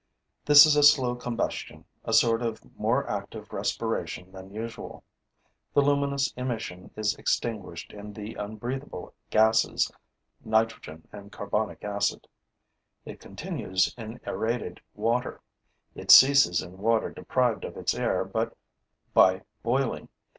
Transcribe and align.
This 0.45 0.65
is 0.65 0.75
a 0.75 0.81
slow 0.81 1.13
combustion, 1.15 1.85
a 2.03 2.11
sort 2.11 2.41
of 2.41 2.75
more 2.75 3.07
active 3.07 3.53
respiration 3.53 4.31
than 4.31 4.51
usual. 4.51 5.03
The 5.75 5.83
luminous 5.83 6.33
emission 6.35 6.89
is 6.95 7.13
extinguished 7.17 7.93
in 7.93 8.11
the 8.13 8.33
unbreathable 8.33 9.13
gases, 9.29 9.91
nitrogen 10.43 11.07
and 11.11 11.31
carbonic 11.31 11.83
acid; 11.83 12.27
it 13.05 13.19
continues 13.19 13.93
in 13.95 14.19
aerated 14.25 14.79
water; 14.95 15.39
it 15.93 16.09
ceases 16.09 16.63
in 16.63 16.79
water 16.79 17.11
deprived 17.11 17.63
of 17.63 17.77
its 17.77 17.93
air 17.93 18.25
by 19.13 19.43
boiling. 19.61 20.09